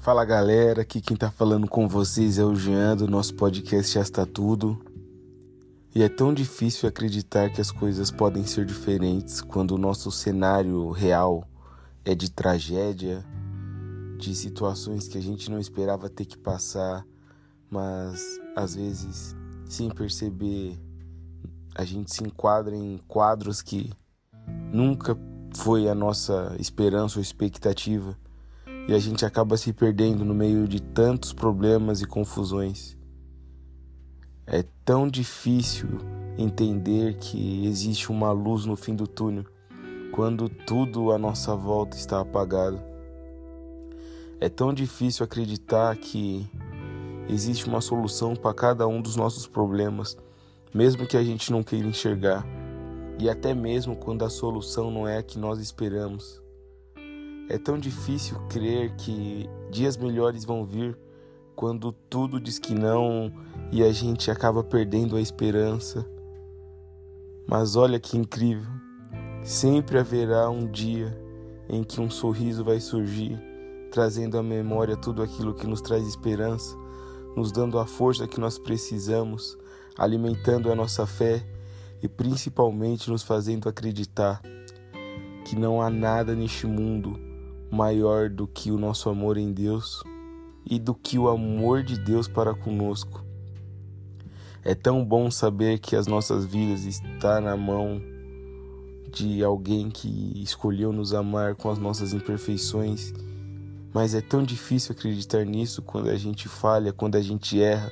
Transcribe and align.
Fala 0.00 0.24
galera, 0.24 0.80
aqui 0.80 0.98
quem 0.98 1.14
tá 1.14 1.30
falando 1.30 1.68
com 1.68 1.86
vocês 1.86 2.38
é 2.38 2.42
o 2.42 2.56
Jean 2.56 2.96
do 2.96 3.06
nosso 3.06 3.34
podcast 3.34 3.92
Já 3.92 4.00
Está 4.00 4.24
Tudo. 4.24 4.82
E 5.94 6.02
é 6.02 6.08
tão 6.08 6.32
difícil 6.32 6.88
acreditar 6.88 7.50
que 7.50 7.60
as 7.60 7.70
coisas 7.70 8.10
podem 8.10 8.46
ser 8.46 8.64
diferentes 8.64 9.42
quando 9.42 9.72
o 9.72 9.78
nosso 9.78 10.10
cenário 10.10 10.90
real 10.90 11.46
é 12.02 12.14
de 12.14 12.30
tragédia, 12.30 13.22
de 14.16 14.34
situações 14.34 15.06
que 15.06 15.18
a 15.18 15.20
gente 15.20 15.50
não 15.50 15.58
esperava 15.58 16.08
ter 16.08 16.24
que 16.24 16.38
passar, 16.38 17.04
mas 17.70 18.40
às 18.56 18.74
vezes, 18.74 19.36
sem 19.66 19.90
perceber, 19.90 20.80
a 21.74 21.84
gente 21.84 22.10
se 22.10 22.24
enquadra 22.24 22.74
em 22.74 22.98
quadros 23.06 23.60
que 23.60 23.92
nunca 24.72 25.14
foi 25.54 25.90
a 25.90 25.94
nossa 25.94 26.56
esperança 26.58 27.18
ou 27.18 27.22
expectativa 27.22 28.16
e 28.90 28.94
a 28.94 28.98
gente 28.98 29.24
acaba 29.24 29.56
se 29.56 29.72
perdendo 29.72 30.24
no 30.24 30.34
meio 30.34 30.66
de 30.66 30.82
tantos 30.82 31.32
problemas 31.32 32.00
e 32.00 32.06
confusões. 32.06 32.98
É 34.44 34.64
tão 34.84 35.06
difícil 35.06 35.86
entender 36.36 37.14
que 37.14 37.64
existe 37.68 38.10
uma 38.10 38.32
luz 38.32 38.66
no 38.66 38.74
fim 38.74 38.96
do 38.96 39.06
túnel 39.06 39.44
quando 40.10 40.48
tudo 40.48 41.12
à 41.12 41.18
nossa 41.18 41.54
volta 41.54 41.96
está 41.96 42.20
apagado. 42.20 42.80
É 44.40 44.48
tão 44.48 44.74
difícil 44.74 45.24
acreditar 45.24 45.96
que 45.96 46.50
existe 47.28 47.68
uma 47.68 47.80
solução 47.80 48.34
para 48.34 48.52
cada 48.52 48.88
um 48.88 49.00
dos 49.00 49.14
nossos 49.14 49.46
problemas, 49.46 50.16
mesmo 50.74 51.06
que 51.06 51.16
a 51.16 51.22
gente 51.22 51.52
não 51.52 51.62
queira 51.62 51.86
enxergar, 51.86 52.44
e 53.20 53.30
até 53.30 53.54
mesmo 53.54 53.94
quando 53.94 54.24
a 54.24 54.28
solução 54.28 54.90
não 54.90 55.06
é 55.06 55.18
a 55.18 55.22
que 55.22 55.38
nós 55.38 55.60
esperamos. 55.60 56.39
É 57.50 57.58
tão 57.58 57.76
difícil 57.76 58.38
crer 58.48 58.94
que 58.94 59.50
dias 59.72 59.96
melhores 59.96 60.44
vão 60.44 60.64
vir 60.64 60.96
quando 61.56 61.90
tudo 61.90 62.40
diz 62.40 62.60
que 62.60 62.72
não 62.72 63.32
e 63.72 63.82
a 63.82 63.92
gente 63.92 64.30
acaba 64.30 64.62
perdendo 64.62 65.16
a 65.16 65.20
esperança. 65.20 66.06
Mas 67.48 67.74
olha 67.74 67.98
que 67.98 68.16
incrível! 68.16 68.70
Sempre 69.42 69.98
haverá 69.98 70.48
um 70.48 70.70
dia 70.70 71.12
em 71.68 71.82
que 71.82 72.00
um 72.00 72.08
sorriso 72.08 72.62
vai 72.62 72.78
surgir, 72.78 73.36
trazendo 73.90 74.38
à 74.38 74.44
memória 74.44 74.96
tudo 74.96 75.20
aquilo 75.20 75.52
que 75.52 75.66
nos 75.66 75.80
traz 75.80 76.06
esperança, 76.06 76.76
nos 77.34 77.50
dando 77.50 77.80
a 77.80 77.86
força 77.86 78.28
que 78.28 78.38
nós 78.38 78.60
precisamos, 78.60 79.58
alimentando 79.98 80.70
a 80.70 80.76
nossa 80.76 81.04
fé 81.04 81.44
e 82.00 82.06
principalmente 82.06 83.10
nos 83.10 83.24
fazendo 83.24 83.68
acreditar 83.68 84.40
que 85.44 85.56
não 85.56 85.82
há 85.82 85.90
nada 85.90 86.32
neste 86.32 86.64
mundo 86.64 87.28
maior 87.70 88.28
do 88.28 88.46
que 88.46 88.70
o 88.70 88.78
nosso 88.78 89.08
amor 89.08 89.36
em 89.36 89.52
Deus 89.52 90.02
e 90.68 90.78
do 90.78 90.94
que 90.94 91.18
o 91.18 91.28
amor 91.28 91.82
de 91.82 91.98
Deus 91.98 92.26
para 92.26 92.54
conosco. 92.54 93.24
É 94.62 94.74
tão 94.74 95.04
bom 95.04 95.30
saber 95.30 95.78
que 95.78 95.96
as 95.96 96.06
nossas 96.06 96.44
vidas 96.44 96.84
estão 96.84 97.40
na 97.40 97.56
mão 97.56 98.00
de 99.10 99.42
alguém 99.42 99.90
que 99.90 100.42
escolheu 100.42 100.92
nos 100.92 101.14
amar 101.14 101.54
com 101.54 101.70
as 101.70 101.78
nossas 101.78 102.12
imperfeições, 102.12 103.12
mas 103.92 104.14
é 104.14 104.20
tão 104.20 104.42
difícil 104.42 104.92
acreditar 104.92 105.44
nisso 105.44 105.82
quando 105.82 106.10
a 106.10 106.16
gente 106.16 106.48
falha, 106.48 106.92
quando 106.92 107.16
a 107.16 107.22
gente 107.22 107.60
erra, 107.60 107.90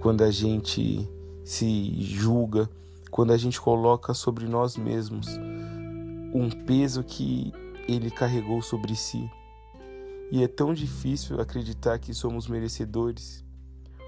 quando 0.00 0.22
a 0.22 0.30
gente 0.30 1.08
se 1.44 2.02
julga, 2.02 2.68
quando 3.10 3.32
a 3.32 3.36
gente 3.36 3.60
coloca 3.60 4.12
sobre 4.12 4.46
nós 4.46 4.76
mesmos 4.76 5.28
um 6.34 6.48
peso 6.50 7.02
que 7.02 7.52
ele 7.88 8.10
carregou 8.10 8.62
sobre 8.62 8.94
si. 8.94 9.30
E 10.30 10.42
é 10.42 10.48
tão 10.48 10.72
difícil 10.72 11.40
acreditar 11.40 11.98
que 11.98 12.14
somos 12.14 12.48
merecedores, 12.48 13.44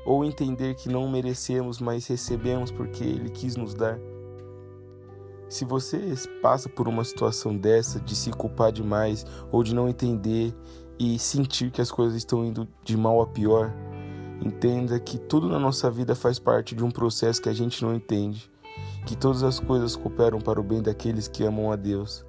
ou 0.05 0.25
entender 0.25 0.75
que 0.75 0.89
não 0.89 1.09
merecemos, 1.09 1.81
mas 1.81 2.07
recebemos 2.07 2.71
porque 2.71 3.05
Ele 3.05 3.31
quis 3.31 3.57
nos 3.57 3.75
dar. 3.75 3.99
Se 5.49 5.65
você 5.65 6.15
passa 6.43 6.69
por 6.69 6.89
uma 6.89 7.05
situação 7.05 7.57
dessa, 7.57 8.01
de 8.01 8.15
se 8.15 8.31
culpar 8.31 8.73
demais, 8.73 9.25
ou 9.53 9.63
de 9.63 9.75
não 9.75 9.89
entender 9.89 10.55
e 10.99 11.19
sentir 11.19 11.71
que 11.71 11.81
as 11.81 11.91
coisas 11.91 12.17
estão 12.17 12.45
indo 12.45 12.67
de 12.83 12.97
mal 12.97 13.21
a 13.21 13.27
pior, 13.27 13.73
entenda 14.43 14.99
que 14.99 15.19
tudo 15.19 15.49
na 15.49 15.59
nossa 15.59 15.91
vida 15.91 16.15
faz 16.15 16.39
parte 16.39 16.75
de 16.75 16.85
um 16.85 16.91
processo 16.91 17.41
que 17.41 17.49
a 17.49 17.55
gente 17.55 17.83
não 17.83 17.95
entende, 17.95 18.51
que 19.07 19.17
todas 19.17 19.43
as 19.43 19.61
coisas 19.61 19.97
cooperam 19.97 20.41
para 20.41 20.61
o 20.61 20.65
bem 20.65 20.83
daqueles 20.83 21.29
que 21.29 21.45
amam 21.45 21.71
a 21.71 21.77
Deus. 21.77 22.25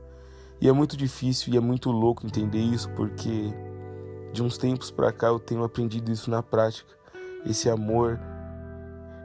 E 0.60 0.70
é 0.70 0.72
muito 0.72 0.96
difícil 0.96 1.54
e 1.54 1.58
é 1.58 1.60
muito 1.60 1.92
louco 1.92 2.26
entender 2.26 2.60
isso, 2.62 2.90
porque 2.92 3.54
de 4.34 4.42
uns 4.42 4.58
tempos 4.58 4.92
para 4.92 5.12
cá 5.12 5.28
eu 5.28 5.40
tenho 5.40 5.64
aprendido 5.64 6.12
isso 6.12 6.30
na 6.30 6.42
prática. 6.42 6.94
Esse 7.46 7.70
amor, 7.70 8.20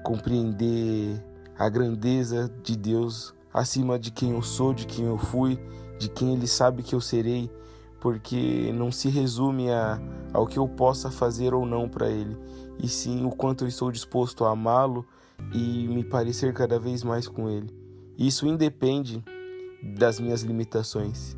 compreender 0.03 1.25
a 1.59 1.69
grandeza 1.69 2.51
de 2.63 2.77
Deus 2.77 3.35
acima 3.53 3.99
de 3.99 4.11
quem 4.11 4.33
eu 4.33 4.43
sou, 4.43 4.73
de 4.73 4.87
quem 4.87 5.05
eu 5.05 5.19
fui, 5.19 5.59
de 5.99 6.09
quem 6.09 6.33
Ele 6.33 6.47
sabe 6.47 6.83
que 6.83 6.95
eu 6.95 7.01
serei, 7.01 7.51
porque 8.01 8.73
não 8.73 8.91
se 8.91 9.09
resume 9.09 9.71
a, 9.71 10.01
ao 10.33 10.47
que 10.47 10.59
eu 10.59 10.69
possa 10.69 11.11
fazer 11.11 11.53
ou 11.55 11.67
não 11.67 11.89
para 11.89 12.09
Ele, 12.09 12.37
e 12.79 12.89
sim 12.89 13.25
o 13.25 13.31
quanto 13.31 13.65
eu 13.65 13.69
estou 13.69 13.91
disposto 13.91 14.45
a 14.45 14.51
amá-lo 14.51 15.05
e 15.53 15.89
me 15.89 16.05
parecer 16.05 16.53
cada 16.55 16.79
vez 16.79 17.03
mais 17.03 17.29
com 17.29 17.49
Ele. 17.49 17.75
Isso 18.17 18.47
independe 18.47 19.25
das 19.83 20.21
minhas 20.21 20.43
limitações 20.43 21.37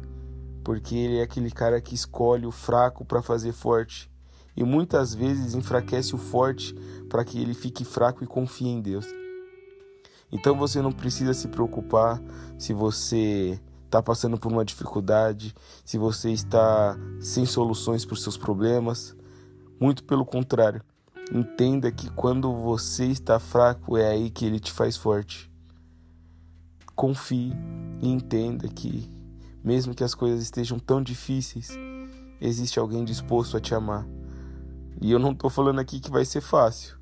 porque 0.63 0.95
ele 0.95 1.19
é 1.19 1.23
aquele 1.23 1.51
cara 1.51 1.81
que 1.81 1.95
escolhe 1.95 2.47
o 2.47 2.51
fraco 2.51 3.05
para 3.05 3.23
fazer 3.23 3.53
forte 3.53 4.11
e 4.57 4.63
muitas 4.63 5.15
vezes 5.15 5.55
enfraquece 5.55 6.15
o 6.15 6.19
forte 6.19 6.75
para 7.09 7.25
que 7.25 7.41
ele 7.41 7.55
fique 7.55 7.85
fraco 7.85 8.23
e 8.23 8.27
confie 8.27 8.69
em 8.69 8.81
Deus. 8.81 9.07
Então 10.31 10.57
você 10.57 10.81
não 10.81 10.93
precisa 10.93 11.35
se 11.35 11.49
preocupar 11.49 12.23
se 12.59 12.73
você 12.73 13.61
está 13.85 14.03
passando 14.03 14.39
por 14.39 14.51
uma 14.51 14.65
dificuldade, 14.65 15.55
se 15.85 15.99
você 15.99 16.31
está 16.31 16.97
sem 17.21 17.45
soluções 17.45 18.05
para 18.05 18.15
os 18.15 18.23
seus 18.23 18.37
problemas. 18.37 19.15
Muito 19.79 20.05
pelo 20.05 20.25
contrário, 20.25 20.81
entenda 21.35 21.91
que 21.91 22.09
quando 22.11 22.55
você 22.55 23.07
está 23.07 23.39
fraco 23.39 23.99
é 23.99 24.09
aí 24.09 24.31
que 24.31 24.47
ele 24.47 24.61
te 24.61 24.73
faz 24.73 24.97
forte. 24.97 25.52
Confie 27.03 27.53
e 28.01 28.09
entenda 28.09 28.69
que 28.69 29.11
mesmo 29.61 29.93
que 29.93 30.05
as 30.05 30.15
coisas 30.15 30.41
estejam 30.41 30.79
tão 30.79 31.03
difíceis, 31.03 31.77
existe 32.41 32.79
alguém 32.79 33.05
disposto 33.05 33.57
a 33.57 33.61
te 33.61 33.75
amar. 33.75 34.07
E 35.01 35.11
eu 35.11 35.19
não 35.19 35.33
estou 35.33 35.51
falando 35.51 35.81
aqui 35.81 35.99
que 35.99 36.13
vai 36.13 36.25
ser 36.25 36.41
fácil, 36.41 36.97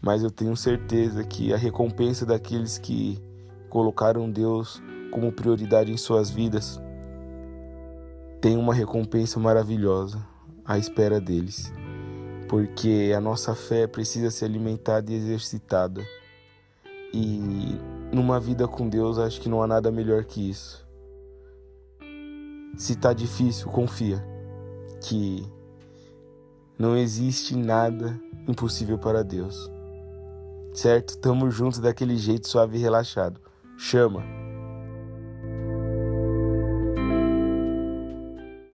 mas 0.00 0.22
eu 0.22 0.30
tenho 0.30 0.56
certeza 0.56 1.22
que 1.22 1.52
a 1.52 1.56
recompensa 1.58 2.24
daqueles 2.24 2.78
que 2.78 3.22
colocaram 3.68 4.30
Deus 4.30 4.82
como 5.10 5.30
prioridade 5.30 5.92
em 5.92 5.98
suas 5.98 6.30
vidas 6.30 6.80
tem 8.40 8.56
uma 8.56 8.72
recompensa 8.72 9.38
maravilhosa 9.38 10.26
à 10.64 10.78
espera 10.78 11.20
deles, 11.20 11.70
porque 12.48 13.12
a 13.14 13.20
nossa 13.20 13.54
fé 13.54 13.86
precisa 13.86 14.30
ser 14.30 14.46
alimentada 14.46 15.12
e 15.12 15.14
exercitada. 15.14 16.02
E 17.12 17.78
numa 18.14 18.38
vida 18.38 18.66
com 18.68 18.88
Deus, 18.88 19.18
acho 19.18 19.40
que 19.40 19.48
não 19.48 19.62
há 19.62 19.66
nada 19.66 19.90
melhor 19.90 20.24
que 20.24 20.50
isso. 20.50 20.86
Se 22.76 22.96
tá 22.96 23.12
difícil, 23.12 23.68
confia 23.68 24.24
que 25.00 25.46
não 26.78 26.96
existe 26.96 27.56
nada 27.56 28.20
impossível 28.48 28.98
para 28.98 29.22
Deus. 29.22 29.70
Certo? 30.72 31.16
Tamo 31.18 31.50
juntos 31.50 31.78
daquele 31.78 32.16
jeito 32.16 32.48
suave 32.48 32.78
e 32.78 32.80
relaxado. 32.80 33.40
Chama. 33.76 34.43